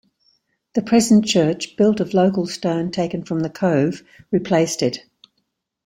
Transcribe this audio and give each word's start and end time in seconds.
The 0.73 0.81
present 0.81 1.25
church, 1.27 1.77
built 1.77 1.99
of 1.99 2.15
local 2.15 2.47
stone 2.47 2.89
taken 2.89 3.23
from 3.23 3.41
the 3.41 3.51
cove, 3.51 4.01
replaced 4.31 4.81
it. 4.81 5.01